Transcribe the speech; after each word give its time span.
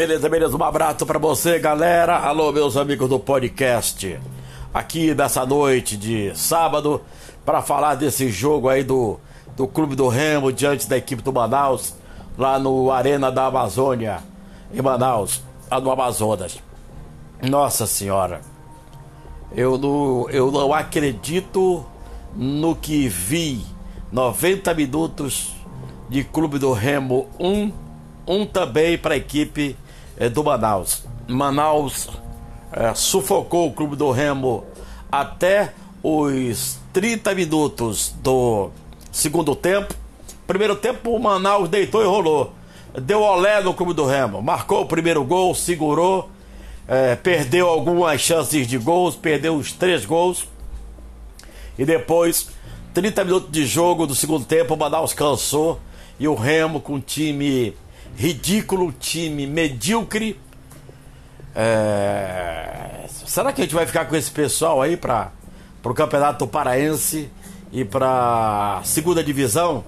Beleza, 0.00 0.30
beleza. 0.30 0.56
Um 0.56 0.64
abraço 0.64 1.04
para 1.04 1.18
você, 1.18 1.58
galera. 1.58 2.16
Alô, 2.16 2.50
meus 2.52 2.74
amigos 2.74 3.06
do 3.06 3.20
podcast. 3.20 4.18
Aqui 4.72 5.12
nessa 5.12 5.44
noite 5.44 5.94
de 5.94 6.34
sábado 6.34 7.02
para 7.44 7.60
falar 7.60 7.96
desse 7.96 8.30
jogo 8.30 8.70
aí 8.70 8.82
do, 8.82 9.20
do 9.54 9.68
Clube 9.68 9.94
do 9.94 10.08
Remo 10.08 10.50
diante 10.50 10.88
da 10.88 10.96
equipe 10.96 11.20
do 11.20 11.30
Manaus, 11.30 11.94
lá 12.38 12.58
no 12.58 12.90
Arena 12.90 13.30
da 13.30 13.44
Amazônia, 13.44 14.22
em 14.72 14.80
Manaus, 14.80 15.42
lá 15.70 15.78
no 15.78 15.90
Amazonas. 15.90 16.58
Nossa 17.42 17.86
Senhora, 17.86 18.40
eu 19.54 19.76
não, 19.76 20.30
eu 20.30 20.50
não 20.50 20.72
acredito 20.72 21.84
no 22.34 22.74
que 22.74 23.06
vi. 23.06 23.62
90 24.10 24.72
minutos 24.72 25.54
de 26.08 26.24
Clube 26.24 26.58
do 26.58 26.72
Remo 26.72 27.28
1, 27.38 27.46
um, 27.46 27.72
um 28.26 28.46
também 28.46 28.96
para 28.96 29.12
a 29.12 29.18
equipe 29.18 29.76
do 30.28 30.44
Manaus. 30.44 31.04
Manaus 31.26 32.08
é, 32.72 32.94
sufocou 32.94 33.68
o 33.68 33.72
Clube 33.72 33.96
do 33.96 34.10
Remo 34.10 34.64
até 35.10 35.72
os 36.02 36.78
30 36.92 37.34
minutos 37.34 38.14
do 38.22 38.70
segundo 39.10 39.54
tempo. 39.54 39.94
Primeiro 40.46 40.76
tempo, 40.76 41.10
o 41.10 41.18
Manaus 41.18 41.68
deitou 41.68 42.02
e 42.02 42.06
rolou. 42.06 42.52
Deu 42.94 43.22
olé 43.22 43.62
no 43.62 43.72
Clube 43.72 43.94
do 43.94 44.04
Remo. 44.04 44.42
Marcou 44.42 44.82
o 44.82 44.86
primeiro 44.86 45.22
gol, 45.24 45.54
segurou. 45.54 46.28
É, 46.88 47.14
perdeu 47.14 47.68
algumas 47.68 48.20
chances 48.20 48.66
de 48.66 48.76
gols, 48.76 49.14
perdeu 49.14 49.54
os 49.54 49.72
três 49.72 50.04
gols. 50.04 50.48
E 51.78 51.84
depois, 51.84 52.48
30 52.92 53.24
minutos 53.24 53.52
de 53.52 53.64
jogo 53.64 54.06
do 54.06 54.14
segundo 54.14 54.44
tempo, 54.44 54.74
o 54.74 54.76
Manaus 54.76 55.12
cansou. 55.12 55.80
E 56.18 56.26
o 56.26 56.34
Remo 56.34 56.80
com 56.80 57.00
time 57.00 57.74
ridículo, 58.16 58.92
time 58.92 59.46
medíocre. 59.46 60.38
É... 61.54 63.06
Será 63.26 63.52
que 63.52 63.60
a 63.60 63.64
gente 63.64 63.74
vai 63.74 63.86
ficar 63.86 64.06
com 64.06 64.16
esse 64.16 64.30
pessoal 64.30 64.82
aí 64.82 64.96
para 64.96 65.32
o 65.84 65.94
Campeonato 65.94 66.46
Paraense 66.46 67.30
e 67.72 67.84
para 67.84 68.80
segunda 68.84 69.22
divisão? 69.22 69.84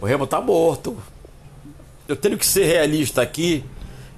O 0.00 0.06
Remo 0.06 0.26
tá 0.26 0.40
morto. 0.40 0.96
Eu 2.06 2.16
tenho 2.16 2.36
que 2.36 2.46
ser 2.46 2.64
realista 2.66 3.22
aqui. 3.22 3.64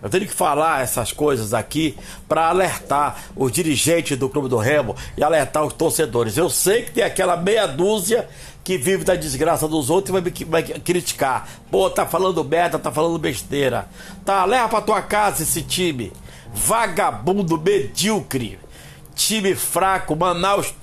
Eu 0.02 0.10
tenho 0.10 0.26
que 0.26 0.32
falar 0.32 0.82
essas 0.82 1.10
coisas 1.10 1.54
aqui 1.54 1.96
para 2.28 2.48
alertar 2.48 3.24
os 3.34 3.50
dirigentes 3.50 4.16
do 4.16 4.28
Clube 4.28 4.48
do 4.48 4.58
Remo 4.58 4.94
e 5.16 5.24
alertar 5.24 5.64
os 5.64 5.72
torcedores. 5.72 6.36
Eu 6.36 6.50
sei 6.50 6.82
que 6.82 6.92
tem 6.92 7.04
aquela 7.04 7.36
meia 7.36 7.66
dúzia 7.66 8.28
que 8.62 8.76
vive 8.76 9.04
da 9.04 9.14
desgraça 9.14 9.66
dos 9.66 9.88
outros 9.90 10.16
e 10.16 10.20
vai, 10.20 10.32
vai 10.46 10.62
criticar. 10.80 11.48
Pô, 11.70 11.88
tá 11.88 12.04
falando 12.04 12.44
merda, 12.44 12.78
tá 12.78 12.92
falando 12.92 13.18
besteira. 13.18 13.88
Tá, 14.24 14.44
leva 14.44 14.68
pra 14.68 14.80
tua 14.80 15.00
casa 15.00 15.42
esse 15.42 15.62
time. 15.62 16.12
Vagabundo 16.52 17.60
medíocre. 17.60 18.58
Time 19.14 19.54
fraco. 19.54 20.14
Manaus 20.14 20.74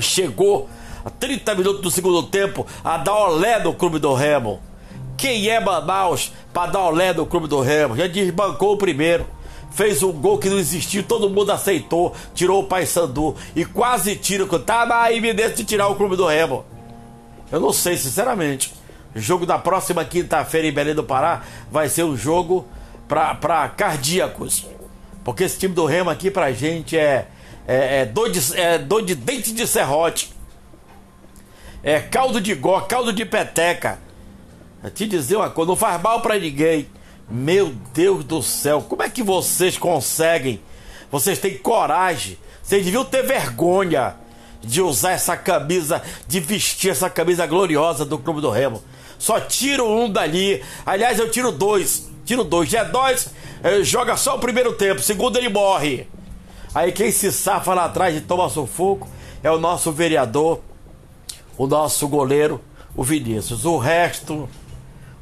chegou 0.00 0.68
a 1.04 1.10
30 1.10 1.54
minutos 1.54 1.82
do 1.82 1.90
segundo 1.90 2.22
tempo 2.22 2.66
a 2.82 2.96
dar 2.96 3.14
olé 3.14 3.58
no 3.62 3.74
Clube 3.74 3.98
do 3.98 4.14
Remo. 4.14 4.60
Quem 5.24 5.48
é 5.48 5.58
Manaus 5.58 6.32
para 6.52 6.72
dar 6.72 6.82
olé 6.82 7.14
no 7.14 7.24
Clube 7.24 7.48
do 7.48 7.62
Remo? 7.62 7.96
Já 7.96 8.06
desbancou 8.06 8.74
o 8.74 8.76
primeiro. 8.76 9.26
Fez 9.70 10.02
um 10.02 10.12
gol 10.12 10.36
que 10.36 10.50
não 10.50 10.58
existiu, 10.58 11.02
todo 11.02 11.30
mundo 11.30 11.50
aceitou, 11.50 12.14
tirou 12.34 12.60
o 12.60 12.66
Pai 12.66 12.84
Sandu 12.84 13.34
e 13.56 13.64
quase 13.64 14.16
tira. 14.16 14.46
Tá 14.58 14.84
na 14.84 15.10
iminência 15.10 15.54
de 15.54 15.64
tirar 15.64 15.88
o 15.88 15.94
Clube 15.94 16.14
do 16.14 16.26
Remo. 16.26 16.66
Eu 17.50 17.58
não 17.58 17.72
sei, 17.72 17.96
sinceramente. 17.96 18.74
O 19.16 19.18
jogo 19.18 19.46
da 19.46 19.58
próxima 19.58 20.04
quinta-feira 20.04 20.68
em 20.68 20.72
Belém 20.72 20.94
do 20.94 21.02
Pará 21.02 21.42
vai 21.72 21.88
ser 21.88 22.04
um 22.04 22.14
jogo 22.14 22.66
para 23.08 23.66
cardíacos. 23.70 24.66
Porque 25.24 25.44
esse 25.44 25.58
time 25.58 25.74
do 25.74 25.86
Remo 25.86 26.10
aqui 26.10 26.30
pra 26.30 26.52
gente 26.52 26.98
é, 26.98 27.28
é, 27.66 28.00
é, 28.00 28.04
dor, 28.04 28.30
de, 28.30 28.60
é 28.60 28.76
dor 28.76 29.02
de 29.02 29.14
dente 29.14 29.54
de 29.54 29.66
serrote. 29.66 30.34
É 31.82 31.98
caldo 31.98 32.42
de 32.42 32.54
gó, 32.54 32.78
caldo 32.82 33.10
de 33.10 33.24
peteca. 33.24 34.04
Eu 34.84 34.90
te 34.90 35.06
dizer 35.06 35.36
uma 35.36 35.48
coisa, 35.48 35.70
não 35.70 35.76
faz 35.76 36.00
mal 36.02 36.20
para 36.20 36.38
ninguém. 36.38 36.86
Meu 37.30 37.72
Deus 37.94 38.22
do 38.22 38.42
céu, 38.42 38.82
como 38.82 39.02
é 39.02 39.08
que 39.08 39.22
vocês 39.22 39.78
conseguem? 39.78 40.60
Vocês 41.10 41.38
têm 41.38 41.56
coragem. 41.56 42.36
Vocês 42.62 42.84
deviam 42.84 43.02
ter 43.02 43.22
vergonha 43.22 44.14
de 44.62 44.82
usar 44.82 45.12
essa 45.12 45.38
camisa, 45.38 46.02
de 46.28 46.38
vestir 46.38 46.90
essa 46.90 47.08
camisa 47.08 47.46
gloriosa 47.46 48.04
do 48.04 48.18
Clube 48.18 48.42
do 48.42 48.50
Remo. 48.50 48.82
Só 49.18 49.40
tiro 49.40 49.90
um 49.90 50.10
dali. 50.10 50.62
Aliás, 50.84 51.18
eu 51.18 51.30
tiro 51.30 51.50
dois. 51.50 52.10
Tiro 52.26 52.44
dois. 52.44 52.68
G2 52.68 53.28
é, 53.62 53.82
joga 53.82 54.18
só 54.18 54.36
o 54.36 54.38
primeiro 54.38 54.74
tempo, 54.74 55.00
segundo 55.00 55.38
ele 55.38 55.48
morre. 55.48 56.06
Aí 56.74 56.92
quem 56.92 57.10
se 57.10 57.32
safa 57.32 57.72
lá 57.72 57.86
atrás 57.86 58.14
e 58.14 58.20
toma 58.20 58.50
sufoco 58.50 59.08
é 59.42 59.50
o 59.50 59.58
nosso 59.58 59.90
vereador, 59.92 60.60
o 61.56 61.66
nosso 61.66 62.06
goleiro, 62.06 62.60
o 62.94 63.02
Vinícius. 63.02 63.64
O 63.64 63.78
resto 63.78 64.46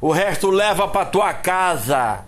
o 0.03 0.11
resto 0.11 0.49
leva 0.49 0.85
pra 0.85 1.05
tua 1.05 1.33
casa. 1.33 2.25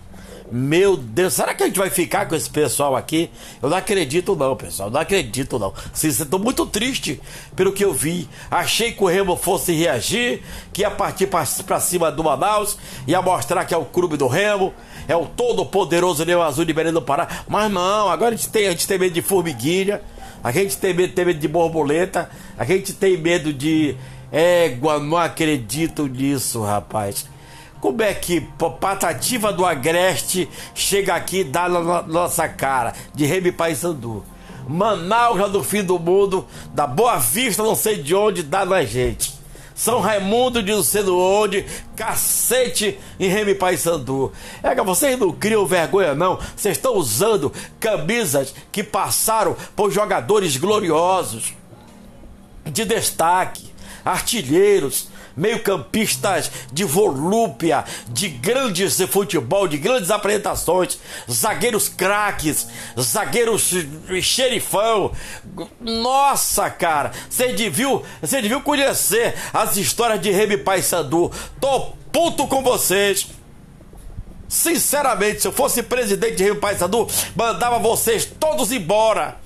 Meu 0.49 0.95
Deus, 0.95 1.33
será 1.33 1.53
que 1.53 1.61
a 1.61 1.65
gente 1.65 1.77
vai 1.77 1.89
ficar 1.89 2.25
com 2.25 2.33
esse 2.33 2.49
pessoal 2.49 2.95
aqui? 2.95 3.29
Eu 3.61 3.69
não 3.69 3.75
acredito 3.75 4.33
não, 4.33 4.55
pessoal, 4.55 4.89
não 4.89 5.01
acredito 5.01 5.59
não. 5.59 5.73
Estou 5.93 6.39
muito 6.39 6.65
triste 6.65 7.19
pelo 7.53 7.73
que 7.73 7.83
eu 7.83 7.93
vi. 7.93 8.29
Achei 8.49 8.93
que 8.93 9.03
o 9.03 9.07
Remo 9.07 9.35
fosse 9.35 9.73
reagir, 9.73 10.41
que 10.71 10.83
ia 10.83 10.89
partir 10.89 11.27
para 11.27 11.79
cima 11.81 12.09
do 12.09 12.23
Manaus, 12.23 12.77
ia 13.05 13.21
mostrar 13.21 13.65
que 13.65 13.73
é 13.73 13.77
o 13.77 13.83
clube 13.83 14.15
do 14.15 14.27
Remo, 14.27 14.73
é 15.05 15.15
o 15.17 15.25
todo 15.25 15.65
poderoso 15.65 16.23
Leão 16.23 16.41
Azul 16.41 16.63
de 16.63 16.71
Belém 16.71 16.93
do 16.93 17.01
Pará. 17.01 17.27
Mas 17.45 17.69
não, 17.69 18.09
agora 18.09 18.35
a 18.35 18.37
gente 18.37 18.47
tem, 18.47 18.67
a 18.67 18.71
gente 18.71 18.87
tem 18.87 18.97
medo 18.97 19.13
de 19.13 19.21
formiguinha, 19.21 20.01
a 20.41 20.49
gente 20.49 20.77
tem 20.77 20.93
medo, 20.93 21.13
tem 21.13 21.25
medo 21.25 21.39
de 21.41 21.47
borboleta, 21.49 22.29
a 22.57 22.63
gente 22.63 22.93
tem 22.93 23.17
medo 23.17 23.51
de 23.51 23.97
égua, 24.31 24.97
não 24.97 25.17
acredito 25.17 26.07
nisso, 26.07 26.63
rapaz. 26.63 27.34
Como 27.79 28.01
é 28.01 28.13
que 28.13 28.41
Patativa 28.79 29.53
do 29.53 29.65
Agreste 29.65 30.49
chega 30.73 31.13
aqui 31.13 31.39
e 31.39 31.43
dá 31.43 31.69
na 31.69 32.01
nossa 32.01 32.47
cara, 32.47 32.93
de 33.13 33.25
Remy 33.25 33.51
Paysandu? 33.51 34.23
Manaus, 34.67 35.39
lá 35.39 35.47
do 35.47 35.63
fim 35.63 35.83
do 35.83 35.99
mundo, 35.99 36.45
da 36.73 36.87
Boa 36.87 37.17
Vista, 37.17 37.61
não 37.61 37.75
sei 37.75 37.97
de 38.01 38.15
onde, 38.15 38.41
dá 38.41 38.65
na 38.65 38.83
gente. 38.83 39.35
São 39.75 39.99
Raimundo 39.99 40.63
de 40.63 40.71
não 40.71 40.81
sei 40.81 41.03
de 41.03 41.09
onde, 41.09 41.65
cacete 41.97 42.97
em 43.19 43.27
Remy 43.27 43.55
Paysandu. 43.55 44.31
É 44.63 44.73
que 44.73 44.81
vocês 44.81 45.19
não 45.19 45.33
criam 45.33 45.65
vergonha, 45.65 46.15
não. 46.15 46.39
Vocês 46.55 46.77
estão 46.77 46.95
usando 46.95 47.51
camisas 47.79 48.55
que 48.71 48.83
passaram 48.83 49.55
por 49.75 49.91
jogadores 49.91 50.55
gloriosos, 50.55 51.53
de 52.65 52.85
destaque, 52.85 53.69
artilheiros, 54.03 55.09
meio-campistas 55.35 56.51
de 56.71 56.83
volúpia, 56.83 57.83
de 58.09 58.29
grandes 58.29 58.97
de 58.97 59.07
futebol, 59.07 59.67
de 59.67 59.77
grandes 59.77 60.11
apresentações, 60.11 60.97
zagueiros 61.29 61.89
craques, 61.89 62.67
zagueiros 62.99 63.73
xerifão. 64.21 65.11
Nossa, 65.79 66.69
cara, 66.69 67.11
você 67.29 67.53
deviu, 67.53 68.03
você 68.21 68.41
deviu 68.41 68.61
conhecer 68.61 69.35
as 69.53 69.77
histórias 69.77 70.21
de 70.21 70.31
Remy 70.31 70.57
Paysandu. 70.57 71.31
Tô 71.59 71.93
puto 72.11 72.47
com 72.47 72.63
vocês. 72.63 73.27
Sinceramente, 74.47 75.41
se 75.41 75.47
eu 75.47 75.51
fosse 75.51 75.81
presidente 75.83 76.35
de 76.35 76.43
Remy 76.43 76.59
Paysandu, 76.59 77.07
mandava 77.35 77.79
vocês 77.79 78.25
todos 78.25 78.71
embora. 78.71 79.44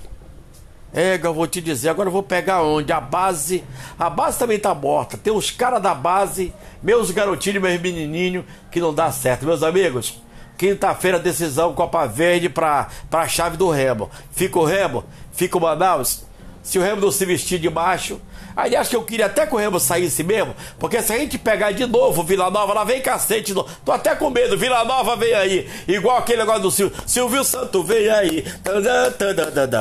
É, 0.92 1.20
eu 1.22 1.32
vou 1.32 1.46
te 1.46 1.60
dizer, 1.60 1.88
agora 1.88 2.08
eu 2.08 2.12
vou 2.12 2.22
pegar 2.22 2.62
onde? 2.62 2.92
A 2.92 3.00
base. 3.00 3.62
A 3.98 4.10
base 4.10 4.38
também 4.38 4.58
tá 4.58 4.74
morta. 4.74 5.16
Tem 5.16 5.32
os 5.32 5.50
caras 5.50 5.80
da 5.80 5.94
base, 5.94 6.52
meus 6.82 7.10
garotinhos, 7.10 7.62
meus 7.62 7.80
menininhos, 7.80 8.44
que 8.70 8.80
não 8.80 8.92
dá 8.92 9.12
certo. 9.12 9.46
Meus 9.46 9.62
amigos, 9.62 10.20
quinta-feira 10.58 11.18
decisão 11.18 11.74
Copa 11.74 12.06
Verde 12.06 12.48
pra, 12.48 12.88
pra 13.08 13.28
chave 13.28 13.56
do 13.56 13.70
Remo. 13.70 14.10
Fica 14.32 14.58
o 14.58 14.64
Remo, 14.64 15.04
fica 15.32 15.56
o 15.56 15.60
Manaus. 15.60 16.24
Se 16.62 16.78
o 16.78 16.82
Remo 16.82 17.00
não 17.00 17.10
se 17.10 17.24
vestir 17.24 17.58
de 17.58 17.70
macho. 17.70 18.20
Aliás, 18.54 18.88
que 18.88 18.96
eu 18.96 19.02
queria 19.02 19.26
até 19.26 19.46
que 19.46 19.54
o 19.54 19.58
Remo 19.58 19.78
saísse 19.78 20.24
mesmo, 20.24 20.54
porque 20.78 21.00
se 21.00 21.12
a 21.12 21.18
gente 21.18 21.38
pegar 21.38 21.70
de 21.70 21.86
novo 21.86 22.24
Vila 22.24 22.50
Nova, 22.50 22.74
lá 22.74 22.84
vem 22.84 23.00
cacete. 23.00 23.54
No... 23.54 23.64
Tô 23.84 23.92
até 23.92 24.14
com 24.16 24.28
medo, 24.28 24.58
Vila 24.58 24.84
Nova 24.84 25.14
vem 25.16 25.32
aí. 25.32 25.70
Igual 25.86 26.18
aquele 26.18 26.38
negócio 26.38 26.62
do 26.62 26.70
Silvio. 26.70 26.96
Silvio 27.06 27.44
Santo 27.44 27.82
vem 27.84 28.10
aí. 28.10 28.44
Tadã. 28.64 29.80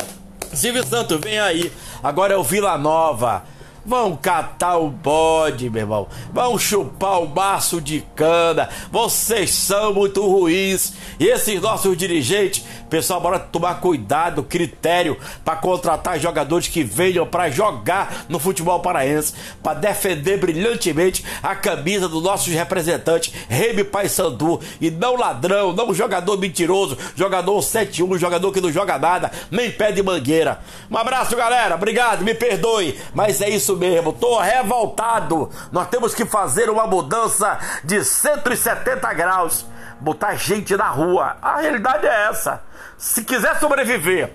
Silvio 0.53 0.85
Santos, 0.85 1.19
vem 1.19 1.39
aí. 1.39 1.71
Agora 2.03 2.33
é 2.33 2.37
o 2.37 2.43
Vila 2.43 2.77
Nova. 2.77 3.43
Vão 3.89 4.15
catar 4.15 4.77
o 4.77 4.87
bode, 4.87 5.67
meu 5.67 5.81
irmão. 5.81 6.07
Vão 6.31 6.59
chupar 6.59 7.19
o 7.19 7.27
maço 7.27 7.81
de 7.81 8.01
cana. 8.15 8.69
Vocês 8.91 9.49
são 9.49 9.91
muito 9.95 10.25
ruins. 10.25 10.93
E 11.19 11.25
esses 11.25 11.59
nossos 11.59 11.97
dirigentes, 11.97 12.63
pessoal, 12.87 13.19
bora 13.19 13.39
tomar 13.39 13.81
cuidado, 13.81 14.43
critério 14.43 15.17
para 15.43 15.55
contratar 15.55 16.19
jogadores 16.19 16.67
que 16.67 16.83
venham 16.83 17.25
para 17.25 17.49
jogar 17.49 18.25
no 18.29 18.37
futebol 18.37 18.79
paraense, 18.79 19.33
para 19.63 19.79
defender 19.79 20.37
brilhantemente 20.37 21.25
a 21.41 21.55
camisa 21.55 22.07
dos 22.07 22.21
nossos 22.21 22.53
representantes, 22.53 23.33
Remy 23.49 23.85
Paysandu, 23.85 24.59
e 24.79 24.91
não 24.91 25.15
ladrão, 25.15 25.73
não 25.73 25.93
jogador 25.95 26.37
mentiroso, 26.37 26.95
jogador 27.15 27.59
7-1, 27.59 28.19
jogador 28.19 28.51
que 28.51 28.61
não 28.61 28.71
joga 28.71 28.99
nada, 28.99 29.31
nem 29.49 29.71
pé 29.71 29.91
de 29.91 30.03
mangueira. 30.03 30.59
Um 30.91 30.97
abraço, 30.97 31.35
galera. 31.35 31.73
Obrigado, 31.73 32.23
me 32.23 32.35
perdoe, 32.35 32.99
mas 33.15 33.41
é 33.41 33.49
isso 33.49 33.78
mesmo. 33.79 34.13
Tô 34.13 34.37
revoltado. 34.39 35.49
Nós 35.71 35.87
temos 35.87 36.13
que 36.13 36.25
fazer 36.25 36.69
uma 36.69 36.85
mudança 36.85 37.57
de 37.83 38.03
170 38.03 39.13
graus, 39.13 39.65
botar 39.99 40.35
gente 40.35 40.75
na 40.75 40.89
rua. 40.89 41.37
A 41.41 41.57
realidade 41.57 42.05
é 42.05 42.27
essa. 42.29 42.61
Se 42.97 43.23
quiser 43.23 43.57
sobreviver 43.59 44.33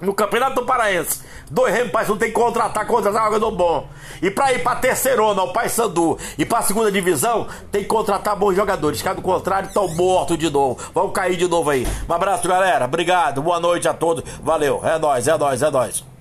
no 0.00 0.14
Campeonato 0.14 0.64
Paraense, 0.64 1.22
dois 1.50 1.72
Remo 1.72 1.90
Paysandu 1.90 2.18
tem 2.18 2.28
que 2.28 2.34
contratar, 2.34 2.86
contratar 2.86 3.22
um 3.22 3.26
jogador 3.26 3.50
bom. 3.50 3.88
E 4.22 4.30
para 4.30 4.52
ir 4.52 4.62
para 4.62 4.78
terceirona, 4.78 5.42
o 5.42 5.52
Paysandu, 5.52 6.18
e 6.38 6.44
para 6.44 6.62
segunda 6.62 6.90
divisão, 6.90 7.46
tem 7.70 7.82
que 7.82 7.88
contratar 7.88 8.36
bons 8.36 8.54
jogadores. 8.54 9.02
Caso 9.02 9.20
contrário, 9.20 9.68
estão 9.68 9.88
mortos 9.88 10.38
de 10.38 10.50
novo. 10.50 10.78
Vão 10.94 11.10
cair 11.10 11.36
de 11.36 11.46
novo 11.46 11.70
aí. 11.70 11.86
Um 12.08 12.12
abraço, 12.12 12.48
galera. 12.48 12.86
Obrigado. 12.86 13.42
Boa 13.42 13.60
noite 13.60 13.88
a 13.88 13.94
todos. 13.94 14.24
Valeu. 14.42 14.80
É 14.84 14.98
nóis, 14.98 15.28
é 15.28 15.36
nóis, 15.36 15.62
é 15.62 15.70
nóis. 15.70 16.15